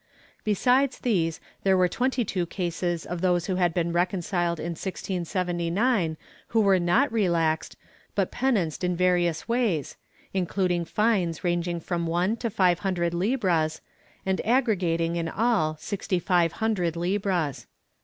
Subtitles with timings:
[0.43, 6.17] Besides these there were twenty two cases of those who had been reconciled in 1679
[6.47, 7.75] who were not relaxed
[8.15, 9.97] but penanced in various ways,
[10.33, 13.79] including fines ranging from one to five hundred libras,
[14.25, 17.67] and aggre gating in all sixty five hundred Hbras.